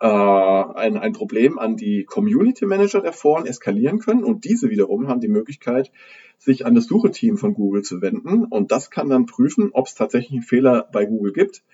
äh, 0.00 0.06
ein, 0.06 0.96
ein 0.96 1.12
Problem 1.12 1.58
an 1.58 1.76
die 1.76 2.04
Community 2.04 2.66
Manager 2.66 3.00
der 3.00 3.12
Foren 3.12 3.46
eskalieren 3.46 3.98
können 3.98 4.24
und 4.24 4.44
diese 4.44 4.70
wiederum 4.70 5.08
haben 5.08 5.20
die 5.20 5.28
Möglichkeit, 5.28 5.90
sich 6.38 6.64
an 6.64 6.74
das 6.74 6.86
Sucheteam 6.86 7.36
von 7.36 7.54
Google 7.54 7.82
zu 7.82 8.00
wenden 8.00 8.44
und 8.44 8.70
das 8.70 8.90
kann 8.90 9.08
dann 9.08 9.26
prüfen, 9.26 9.70
ob 9.72 9.86
es 9.88 9.94
tatsächlich 9.94 10.32
einen 10.32 10.42
Fehler 10.42 10.88
bei 10.92 11.04
Google 11.04 11.32
gibt 11.32 11.64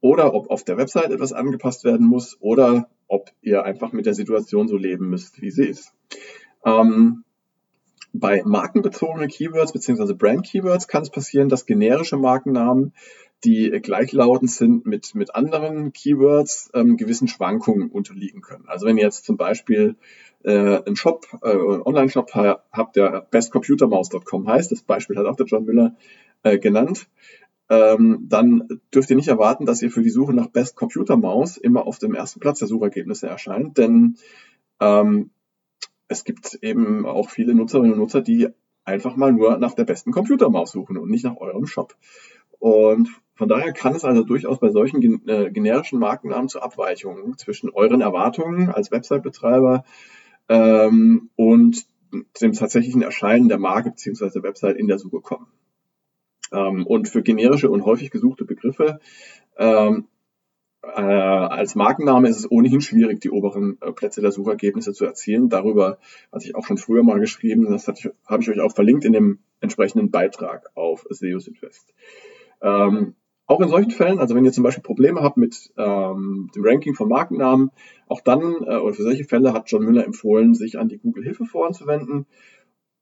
oder 0.00 0.34
ob 0.34 0.50
auf 0.50 0.64
der 0.64 0.78
Website 0.78 1.10
etwas 1.10 1.32
angepasst 1.32 1.84
werden 1.84 2.06
muss 2.06 2.38
oder 2.40 2.88
ob 3.06 3.30
ihr 3.42 3.64
einfach 3.64 3.92
mit 3.92 4.06
der 4.06 4.14
Situation 4.14 4.66
so 4.66 4.78
leben 4.78 5.10
müsst, 5.10 5.42
wie 5.42 5.50
sie 5.50 5.66
ist. 5.66 5.92
Ähm, 6.64 7.24
bei 8.12 8.42
markenbezogenen 8.44 9.28
Keywords 9.28 9.72
bzw. 9.72 10.14
Brand-Keywords 10.14 10.88
kann 10.88 11.02
es 11.02 11.10
passieren, 11.10 11.48
dass 11.48 11.66
generische 11.66 12.16
Markennamen, 12.16 12.92
die 13.44 13.70
gleichlautend 13.82 14.50
sind 14.50 14.86
mit, 14.86 15.14
mit 15.14 15.34
anderen 15.34 15.92
Keywords, 15.92 16.70
ähm, 16.74 16.96
gewissen 16.96 17.26
Schwankungen 17.26 17.90
unterliegen 17.90 18.40
können. 18.40 18.64
Also 18.68 18.86
wenn 18.86 18.96
ihr 18.96 19.04
jetzt 19.04 19.24
zum 19.24 19.36
Beispiel 19.36 19.96
äh, 20.44 20.82
einen 20.84 20.96
Shop, 20.96 21.26
äh, 21.42 21.56
Online-Shop 21.56 22.32
habt, 22.34 22.96
der 22.96 23.26
bestcomputermouse.com 23.30 24.46
heißt, 24.46 24.70
das 24.70 24.82
Beispiel 24.82 25.16
hat 25.16 25.26
auch 25.26 25.36
der 25.36 25.46
John 25.46 25.64
Miller 25.64 25.96
äh, 26.44 26.58
genannt, 26.58 27.08
ähm, 27.68 28.26
dann 28.28 28.68
dürft 28.94 29.10
ihr 29.10 29.16
nicht 29.16 29.28
erwarten, 29.28 29.66
dass 29.66 29.82
ihr 29.82 29.90
für 29.90 30.02
die 30.02 30.10
Suche 30.10 30.34
nach 30.34 30.48
Best 30.48 30.76
Computer 30.76 31.16
Mouse 31.16 31.56
immer 31.56 31.86
auf 31.86 31.98
dem 31.98 32.14
ersten 32.14 32.38
Platz 32.38 32.58
der 32.58 32.68
Suchergebnisse 32.68 33.26
erscheint, 33.26 33.78
denn 33.78 34.16
ähm, 34.78 35.30
es 36.12 36.24
gibt 36.24 36.58
eben 36.62 37.04
auch 37.06 37.30
viele 37.30 37.54
Nutzerinnen 37.54 37.94
und 37.94 37.98
Nutzer, 37.98 38.20
die 38.20 38.48
einfach 38.84 39.16
mal 39.16 39.32
nur 39.32 39.58
nach 39.58 39.74
der 39.74 39.84
besten 39.84 40.12
Computermaus 40.12 40.72
suchen 40.72 40.96
und 40.96 41.10
nicht 41.10 41.24
nach 41.24 41.36
eurem 41.36 41.66
Shop. 41.66 41.96
Und 42.58 43.08
von 43.34 43.48
daher 43.48 43.72
kann 43.72 43.94
es 43.94 44.04
also 44.04 44.22
durchaus 44.22 44.60
bei 44.60 44.70
solchen 44.70 45.26
äh, 45.28 45.50
generischen 45.50 45.98
Markennamen 45.98 46.48
zu 46.48 46.60
Abweichungen 46.60 47.36
zwischen 47.38 47.70
euren 47.70 48.00
Erwartungen 48.00 48.68
als 48.68 48.92
Website-Betreiber 48.92 49.84
ähm, 50.48 51.30
und 51.34 51.86
dem 52.40 52.52
tatsächlichen 52.52 53.02
Erscheinen 53.02 53.48
der 53.48 53.58
Marke 53.58 53.90
bzw. 53.90 54.42
Website 54.42 54.76
in 54.76 54.86
der 54.86 54.98
Suche 54.98 55.20
kommen. 55.20 55.46
Ähm, 56.52 56.86
und 56.86 57.08
für 57.08 57.22
generische 57.22 57.70
und 57.70 57.84
häufig 57.84 58.10
gesuchte 58.10 58.44
Begriffe 58.44 59.00
ähm, 59.56 60.06
äh, 60.82 61.00
als 61.00 61.74
Markenname 61.74 62.28
ist 62.28 62.38
es 62.38 62.50
ohnehin 62.50 62.80
schwierig, 62.80 63.20
die 63.20 63.30
oberen 63.30 63.78
äh, 63.80 63.92
Plätze 63.92 64.20
der 64.20 64.32
Suchergebnisse 64.32 64.92
zu 64.92 65.04
erzielen. 65.04 65.48
Darüber 65.48 65.98
hatte 66.32 66.44
ich 66.44 66.54
auch 66.56 66.66
schon 66.66 66.78
früher 66.78 67.02
mal 67.02 67.20
geschrieben. 67.20 67.70
Das 67.70 67.86
habe 67.88 68.42
ich 68.42 68.50
euch 68.50 68.60
auch 68.60 68.74
verlinkt 68.74 69.04
in 69.04 69.12
dem 69.12 69.38
entsprechenden 69.60 70.10
Beitrag 70.10 70.70
auf 70.74 71.06
SEO 71.08 71.38
Südwest. 71.38 71.94
Ähm, 72.60 73.14
auch 73.46 73.60
in 73.60 73.68
solchen 73.68 73.90
Fällen, 73.90 74.18
also 74.18 74.34
wenn 74.34 74.44
ihr 74.44 74.52
zum 74.52 74.64
Beispiel 74.64 74.82
Probleme 74.82 75.20
habt 75.20 75.36
mit 75.36 75.72
ähm, 75.76 76.50
dem 76.54 76.64
Ranking 76.64 76.94
von 76.94 77.08
Markennamen, 77.08 77.70
auch 78.08 78.20
dann, 78.20 78.42
äh, 78.42 78.76
oder 78.76 78.94
für 78.94 79.02
solche 79.02 79.24
Fälle 79.24 79.52
hat 79.52 79.70
John 79.70 79.84
Müller 79.84 80.04
empfohlen, 80.04 80.54
sich 80.54 80.78
an 80.78 80.88
die 80.88 80.98
Google 80.98 81.24
Hilfeforen 81.24 81.74
zu 81.74 81.86
wenden. 81.86 82.26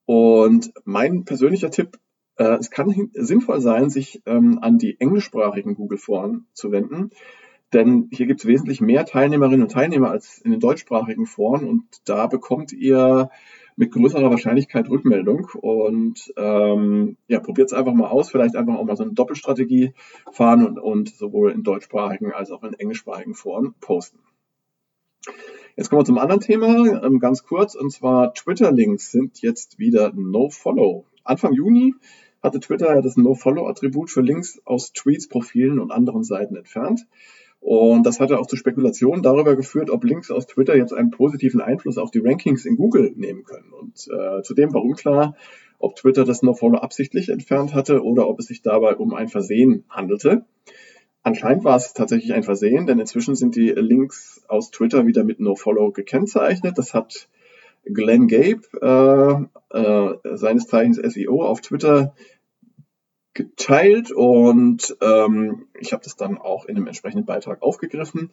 Und 0.07 0.73
mein 0.85 1.25
persönlicher 1.25 1.71
Tipp, 1.71 1.99
äh, 2.37 2.57
es 2.59 2.71
kann 2.71 3.11
sinnvoll 3.15 3.61
sein, 3.61 3.91
sich 3.91 4.23
ähm, 4.27 4.59
an 4.61 4.79
die 4.79 4.99
englischsprachigen 4.99 5.75
Google 5.77 5.99
Foren 5.99 6.47
zu 6.53 6.73
wenden. 6.73 7.11
Denn 7.73 8.09
hier 8.12 8.27
gibt 8.27 8.41
es 8.41 8.47
wesentlich 8.47 8.81
mehr 8.81 9.07
Teilnehmerinnen 9.07 9.62
und 9.62 9.71
Teilnehmer 9.71 10.11
als 10.11 10.39
in 10.39 10.50
den 10.50 10.61
deutschsprachigen 10.61 11.27
Foren 11.27 11.69
und 11.69 11.85
da 12.05 12.27
bekommt 12.27 12.73
ihr 12.73 13.31
mit 13.77 13.93
größerer 13.93 14.31
Wahrscheinlichkeit 14.31 14.91
Rückmeldung. 14.91 15.49
Und 15.55 16.33
ähm, 16.37 17.17
ja, 17.29 17.41
probiert 17.41 17.69
es 17.69 17.73
einfach 17.73 17.95
mal 17.95 18.09
aus, 18.09 18.31
vielleicht 18.31 18.55
einfach 18.55 18.75
auch 18.75 18.85
mal 18.85 18.97
so 18.97 19.05
eine 19.05 19.15
Doppelstrategie 19.15 19.95
fahren 20.33 20.67
und, 20.67 20.79
und 20.79 21.09
sowohl 21.09 21.53
in 21.53 21.62
deutschsprachigen 21.62 22.33
als 22.33 22.50
auch 22.50 22.62
in 22.62 22.75
englischsprachigen 22.75 23.35
Foren 23.35 23.75
posten. 23.81 24.19
Jetzt 25.77 25.89
kommen 25.89 26.03
wir 26.03 26.07
zum 26.07 26.19
anderen 26.19 26.43
Thema, 26.43 27.03
ähm, 27.03 27.21
ganz 27.21 27.45
kurz, 27.45 27.75
und 27.75 27.91
zwar 27.91 28.35
Twitter-Links 28.35 29.12
sind 29.12 29.41
jetzt 29.41 29.79
wieder 29.79 30.12
No-Follow. 30.15 31.07
Anfang 31.25 31.55
Juni 31.55 31.95
hatte 32.43 32.61
Twitter 32.61 32.95
ja 32.95 33.00
das 33.00 33.17
No-Follow-Attribut 33.17 34.11
für 34.11 34.21
Links 34.21 34.61
aus 34.67 34.93
Tweets, 34.93 35.29
Profilen 35.29 35.79
und 35.79 35.91
anderen 35.91 36.23
Seiten 36.23 36.57
entfernt. 36.57 37.07
Und 37.61 38.05
das 38.05 38.21
hatte 38.21 38.38
auch 38.38 38.47
zu 38.47 38.57
Spekulationen 38.57 39.23
darüber 39.23 39.55
geführt, 39.55 39.90
ob 39.90 40.05
Links 40.05 40.31
aus 40.31 40.47
Twitter 40.47 40.76
jetzt 40.76 40.95
einen 40.95 41.11
positiven 41.11 41.61
Einfluss 41.61 41.99
auf 41.99 42.11
die 42.11 42.21
Rankings 42.21 42.64
in 42.64 42.76
Google 42.76 43.12
nehmen 43.14 43.45
können. 43.45 43.73
Und 43.73 44.09
äh, 44.09 44.43
zudem 44.43 44.73
war 44.73 44.83
unklar, 44.83 45.37
ob 45.79 45.95
Twitter 45.95 46.25
das 46.25 46.43
NoFollow 46.43 46.79
absichtlich 46.79 47.29
entfernt 47.29 47.75
hatte 47.75 48.02
oder 48.02 48.29
ob 48.29 48.38
es 48.38 48.47
sich 48.47 48.62
dabei 48.62 48.97
um 48.97 49.14
ein 49.14 49.29
Versehen 49.29 49.85
handelte. 49.90 50.45
Anscheinend 51.23 51.64
war 51.64 51.76
es 51.76 51.93
tatsächlich 51.93 52.33
ein 52.33 52.43
Versehen, 52.43 52.87
denn 52.87 52.99
inzwischen 52.99 53.35
sind 53.35 53.55
die 53.57 53.69
Links 53.69 54.43
aus 54.49 54.71
Twitter 54.71 55.07
wieder 55.07 55.23
mit 55.23 55.38
NoFollow 55.38 55.93
gekennzeichnet. 55.93 56.79
Das 56.79 56.95
hat 56.95 57.29
Glenn 57.85 58.26
Gabe, 58.26 59.49
äh, 59.73 59.79
äh, 59.79 60.37
seines 60.37 60.67
Zeichens 60.67 60.97
SEO, 60.97 61.43
auf 61.43 61.61
Twitter 61.61 62.14
geteilt 63.35 64.11
und 64.11 64.97
ähm, 65.01 65.67
ich 65.79 65.93
habe 65.93 66.03
das 66.03 66.17
dann 66.17 66.39
auch 66.39 66.65
in 66.65 66.77
einem 66.77 66.89
entsprechenden 66.89 67.27
Beitrag 67.27 67.63
aufgegriffen. 67.63 68.31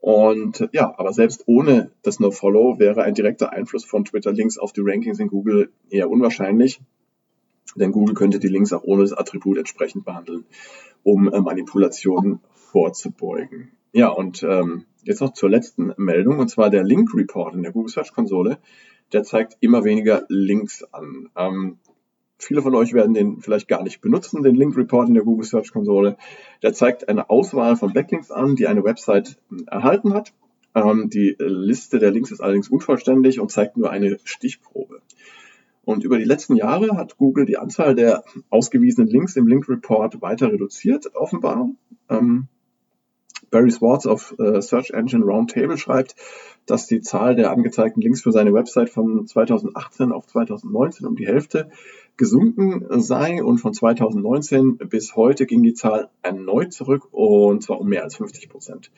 Und 0.00 0.68
ja, 0.72 0.94
aber 0.98 1.12
selbst 1.12 1.44
ohne 1.46 1.90
das 2.02 2.20
No-Follow 2.20 2.78
wäre 2.78 3.02
ein 3.02 3.14
direkter 3.14 3.52
Einfluss 3.52 3.84
von 3.84 4.04
Twitter-Links 4.04 4.58
auf 4.58 4.72
die 4.72 4.82
Rankings 4.84 5.18
in 5.18 5.28
Google 5.28 5.72
eher 5.88 6.10
unwahrscheinlich. 6.10 6.80
Denn 7.74 7.92
Google 7.92 8.14
könnte 8.14 8.38
die 8.38 8.48
Links 8.48 8.72
auch 8.72 8.84
ohne 8.84 9.02
das 9.02 9.12
Attribut 9.12 9.58
entsprechend 9.58 10.04
behandeln, 10.04 10.44
um 11.02 11.32
äh, 11.32 11.40
Manipulationen 11.40 12.40
vorzubeugen. 12.52 13.72
Ja, 13.92 14.08
und 14.08 14.42
ähm, 14.42 14.84
jetzt 15.02 15.20
noch 15.20 15.32
zur 15.32 15.50
letzten 15.50 15.92
Meldung, 15.96 16.38
und 16.38 16.48
zwar 16.48 16.70
der 16.70 16.84
Link 16.84 17.14
Report 17.14 17.54
in 17.54 17.62
der 17.62 17.72
Google 17.72 17.90
Search 17.90 18.12
Konsole. 18.12 18.58
Der 19.12 19.22
zeigt 19.22 19.56
immer 19.60 19.84
weniger 19.84 20.24
Links 20.28 20.84
an. 20.92 21.30
Ähm, 21.36 21.78
Viele 22.38 22.62
von 22.62 22.74
euch 22.74 22.92
werden 22.92 23.14
den 23.14 23.40
vielleicht 23.40 23.66
gar 23.66 23.82
nicht 23.82 24.00
benutzen, 24.00 24.42
den 24.42 24.54
Link 24.54 24.76
Report 24.76 25.08
in 25.08 25.14
der 25.14 25.24
Google 25.24 25.46
Search 25.46 25.72
Konsole. 25.72 26.16
Der 26.62 26.74
zeigt 26.74 27.08
eine 27.08 27.30
Auswahl 27.30 27.76
von 27.76 27.92
Backlinks 27.92 28.30
an, 28.30 28.56
die 28.56 28.66
eine 28.66 28.84
Website 28.84 29.38
erhalten 29.66 30.12
hat. 30.12 30.34
Ähm, 30.74 31.08
die 31.08 31.34
Liste 31.38 31.98
der 31.98 32.10
Links 32.10 32.30
ist 32.30 32.42
allerdings 32.42 32.68
unvollständig 32.68 33.40
und 33.40 33.50
zeigt 33.50 33.78
nur 33.78 33.90
eine 33.90 34.18
Stichprobe. 34.24 35.00
Und 35.86 36.04
über 36.04 36.18
die 36.18 36.24
letzten 36.24 36.56
Jahre 36.56 36.96
hat 36.96 37.16
Google 37.16 37.46
die 37.46 37.58
Anzahl 37.58 37.94
der 37.94 38.24
ausgewiesenen 38.50 39.08
Links 39.08 39.36
im 39.36 39.46
Link 39.46 39.68
Report 39.68 40.20
weiter 40.20 40.52
reduziert, 40.52 41.14
offenbar. 41.14 41.70
Ähm, 42.10 42.48
Barry 43.50 43.70
Swartz 43.70 44.04
auf 44.04 44.34
äh, 44.38 44.60
Search 44.60 44.90
Engine 44.90 45.24
Roundtable 45.24 45.78
schreibt, 45.78 46.16
dass 46.66 46.86
die 46.86 47.00
Zahl 47.00 47.36
der 47.36 47.50
angezeigten 47.50 48.00
Links 48.00 48.22
für 48.22 48.32
seine 48.32 48.52
Website 48.52 48.90
von 48.90 49.26
2018 49.26 50.12
auf 50.12 50.26
2019 50.26 51.06
um 51.06 51.16
die 51.16 51.26
Hälfte 51.26 51.70
gesunken 52.16 52.86
sei 53.00 53.42
und 53.42 53.58
von 53.58 53.74
2019 53.74 54.78
bis 54.78 55.16
heute 55.16 55.46
ging 55.46 55.62
die 55.62 55.74
Zahl 55.74 56.08
erneut 56.22 56.72
zurück 56.72 57.08
und 57.12 57.62
zwar 57.62 57.80
um 57.80 57.88
mehr 57.88 58.04
als 58.04 58.16
50 58.16 58.48
Prozent. 58.48 58.90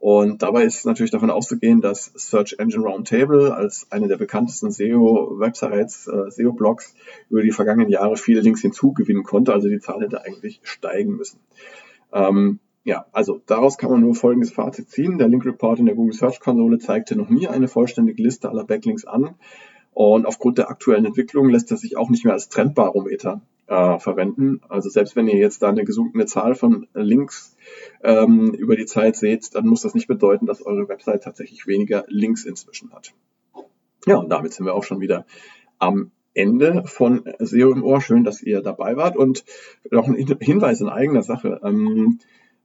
Und 0.00 0.42
dabei 0.42 0.64
ist 0.64 0.86
natürlich 0.86 1.10
davon 1.10 1.30
auszugehen, 1.30 1.82
dass 1.82 2.10
Search 2.14 2.56
Engine 2.58 2.82
Roundtable 2.82 3.54
als 3.54 3.86
eine 3.90 4.08
der 4.08 4.16
bekanntesten 4.16 4.70
SEO-Websites, 4.70 6.06
äh, 6.08 6.30
SEO-Blogs 6.30 6.94
über 7.28 7.42
die 7.42 7.50
vergangenen 7.50 7.90
Jahre 7.90 8.16
viele 8.16 8.40
Links 8.40 8.62
hinzugewinnen 8.62 9.24
konnte. 9.24 9.52
Also 9.52 9.68
die 9.68 9.78
Zahl 9.78 10.00
hätte 10.00 10.24
eigentlich 10.24 10.60
steigen 10.62 11.16
müssen. 11.16 11.40
Ähm, 12.14 12.60
ja, 12.82 13.04
also 13.12 13.42
daraus 13.44 13.76
kann 13.76 13.90
man 13.90 14.00
nur 14.00 14.14
folgendes 14.14 14.50
Fazit 14.50 14.88
ziehen. 14.88 15.18
Der 15.18 15.28
Link 15.28 15.44
Report 15.44 15.78
in 15.78 15.84
der 15.84 15.94
Google 15.94 16.14
Search 16.14 16.40
Konsole 16.40 16.78
zeigte 16.78 17.14
noch 17.14 17.28
nie 17.28 17.46
eine 17.46 17.68
vollständige 17.68 18.22
Liste 18.22 18.48
aller 18.48 18.64
Backlinks 18.64 19.04
an. 19.04 19.34
Und 19.92 20.26
aufgrund 20.26 20.58
der 20.58 20.70
aktuellen 20.70 21.04
Entwicklung 21.04 21.48
lässt 21.48 21.70
er 21.70 21.76
sich 21.76 21.96
auch 21.96 22.10
nicht 22.10 22.24
mehr 22.24 22.34
als 22.34 22.48
Trendbarometer 22.48 23.40
äh, 23.66 23.98
verwenden. 23.98 24.60
Also 24.68 24.88
selbst 24.88 25.16
wenn 25.16 25.28
ihr 25.28 25.36
jetzt 25.36 25.62
da 25.62 25.68
eine 25.68 25.84
gesunkene 25.84 26.26
Zahl 26.26 26.54
von 26.54 26.86
Links 26.94 27.56
ähm, 28.02 28.52
über 28.54 28.76
die 28.76 28.86
Zeit 28.86 29.16
seht, 29.16 29.54
dann 29.54 29.66
muss 29.66 29.82
das 29.82 29.94
nicht 29.94 30.08
bedeuten, 30.08 30.46
dass 30.46 30.64
eure 30.64 30.88
Website 30.88 31.22
tatsächlich 31.22 31.66
weniger 31.66 32.04
Links 32.08 32.44
inzwischen 32.44 32.92
hat. 32.92 33.12
Ja, 34.06 34.16
und 34.16 34.30
damit 34.30 34.54
sind 34.54 34.66
wir 34.66 34.74
auch 34.74 34.84
schon 34.84 35.00
wieder 35.00 35.26
am 35.78 36.10
Ende 36.34 36.84
von 36.86 37.22
SEO 37.38 37.72
im 37.72 37.82
Ohr. 37.82 38.00
Schön, 38.00 38.24
dass 38.24 38.42
ihr 38.42 38.62
dabei 38.62 38.96
wart 38.96 39.16
und 39.16 39.44
noch 39.90 40.06
ein 40.06 40.14
Hinweis 40.14 40.80
in 40.80 40.88
eigener 40.88 41.22
Sache. 41.22 41.60
Ähm, 41.62 42.18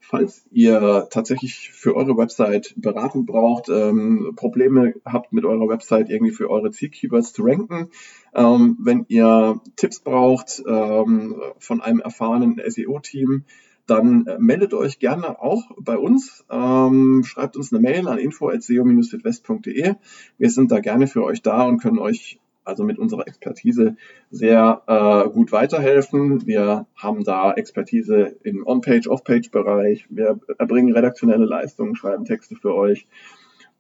Falls 0.08 0.46
ihr 0.52 1.08
tatsächlich 1.10 1.72
für 1.72 1.96
eure 1.96 2.16
Website 2.16 2.76
Beratung 2.78 3.26
braucht, 3.26 3.70
ähm, 3.70 4.34
Probleme 4.36 4.94
habt 5.04 5.34
mit 5.34 5.46
eurer 5.46 5.68
Website 5.68 6.12
irgendwie 6.12 6.32
für 6.32 6.52
eure 6.52 6.70
Zielkeywords 6.70 7.34
zu 7.34 7.44
ranken, 7.44 7.90
ähm, 8.36 8.78
wenn 8.80 9.06
ihr 9.08 9.60
Tipps 9.76 10.00
braucht 10.00 10.62
ähm, 10.68 11.42
von 11.58 11.82
einem 11.82 12.02
erfahrenen 12.02 12.62
SEO-Team, 12.64 13.46
dann 13.88 14.28
äh, 14.28 14.38
meldet 14.38 14.76
euch 14.76 15.00
gerne 15.00 15.42
auch 15.42 15.64
bei 15.80 15.98
uns. 15.98 16.46
Ähm, 16.52 17.24
schreibt 17.26 17.58
uns 17.58 17.74
eine 17.74 17.82
Mail 17.82 18.08
an 18.08 18.20
info.seo-südwest.de. 18.20 19.96
Wir 20.38 20.50
sind 20.52 20.72
da 20.72 20.82
gerne 20.82 21.08
für 21.08 21.24
euch 21.24 21.42
da 21.42 21.64
und 21.64 21.82
können 21.82 22.00
euch 22.00 22.40
also 22.66 22.84
mit 22.84 23.00
unserer 23.00 23.28
Expertise 23.28 23.96
sehr 24.30 24.82
äh, 24.88 25.30
gut 25.30 25.52
weiterhelfen. 25.52 26.46
Wir 26.46 26.86
haben 26.96 27.24
da 27.24 27.54
Expertise 27.54 28.36
im 28.44 28.66
On-Page, 28.66 29.08
Off-Page-Bereich. 29.08 30.08
Wir 30.10 30.40
erbringen 30.58 30.94
redaktionelle 30.94 31.46
Leistungen, 31.46 31.96
schreiben 31.96 32.26
Texte 32.26 32.56
für 32.56 32.76
euch 32.76 33.08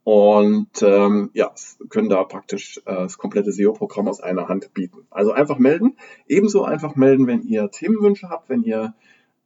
und 0.05 0.83
ähm, 0.83 1.31
ja, 1.33 1.51
können 1.89 2.07
da 2.09 2.23
praktisch 2.23 2.77
äh, 2.85 2.93
das 2.93 3.17
komplette 3.17 3.51
SEO-Programm 3.51 4.07
aus 4.07 4.21
einer 4.21 4.47
Hand 4.47 4.71
bieten. 4.75 4.99
Also 5.09 5.31
einfach 5.31 5.57
melden. 5.57 5.97
Ebenso 6.27 6.63
einfach 6.63 6.95
melden, 6.95 7.25
wenn 7.25 7.41
ihr 7.41 7.71
Themenwünsche 7.71 8.29
habt, 8.29 8.49
wenn 8.49 8.61
ihr 8.61 8.93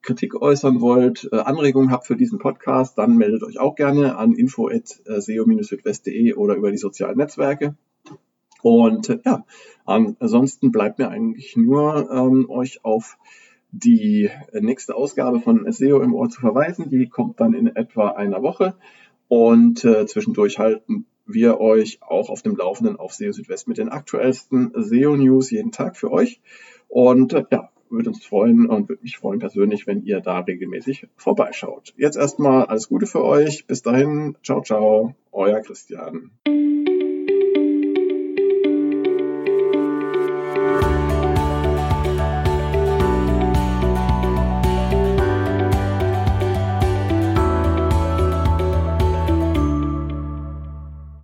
Kritik 0.02 0.36
äußern 0.36 0.82
wollt, 0.82 1.30
äh, 1.32 1.38
Anregungen 1.38 1.92
habt 1.92 2.08
für 2.08 2.18
diesen 2.18 2.40
Podcast, 2.40 2.98
dann 2.98 3.16
meldet 3.16 3.44
euch 3.44 3.58
auch 3.58 3.76
gerne 3.76 4.18
an 4.18 4.34
info.seo-südwest.de 4.34 6.34
oder 6.34 6.56
über 6.56 6.72
die 6.72 6.78
sozialen 6.78 7.18
Netzwerke. 7.18 7.78
Und 8.62 9.10
äh, 9.10 9.20
ja, 9.26 9.46
ansonsten 9.86 10.72
bleibt 10.72 11.00
mir 11.00 11.10
eigentlich 11.10 11.56
nur 11.56 12.10
ähm, 12.12 12.50
euch 12.50 12.84
auf 12.84 13.18
die 13.72 14.30
nächste 14.54 14.96
Ausgabe 14.96 15.40
von 15.40 15.72
SEO 15.72 16.02
im 16.02 16.14
Ohr 16.14 16.30
zu 16.30 16.42
verweisen. 16.42 16.90
Die 16.90 17.08
kommt 17.08 17.40
dann 17.40 17.54
in 17.54 17.68
etwa 17.68 18.10
einer 18.10 18.42
Woche. 18.42 18.76
Und 19.28 19.86
äh, 19.86 20.06
zwischendurch 20.08 20.58
halten 20.58 21.06
wir 21.26 21.60
euch 21.60 22.00
auch 22.02 22.30
auf 22.30 22.42
dem 22.42 22.56
Laufenden 22.56 22.98
auf 22.98 23.14
SEO 23.14 23.32
Südwest 23.32 23.68
mit 23.68 23.78
den 23.78 23.90
aktuellsten 23.90 24.72
SEO-News 24.76 25.52
jeden 25.52 25.72
Tag 25.72 25.96
für 25.96 26.12
euch. 26.12 26.42
Und 26.88 27.34
äh, 27.34 27.46
ja, 27.52 27.70
würde 27.90 28.10
uns 28.10 28.26
freuen 28.26 28.68
und 28.68 28.90
würde 28.90 29.04
mich 29.04 29.18
freuen 29.18 29.40
persönlich, 29.40 29.88
wenn 29.88 30.04
ihr 30.04 30.20
da 30.20 30.40
regelmäßig 30.40 31.08
vorbeischaut. 31.16 31.94
Jetzt 31.98 32.18
erstmal 32.18 32.66
alles 32.66 32.90
Gute 32.90 33.06
für 33.06 33.24
euch. 33.24 33.66
Bis 33.68 33.82
dahin. 33.82 34.36
Ciao, 34.44 34.62
ciao. 34.62 35.16
Euer 35.32 35.62
Christian. 35.62 36.32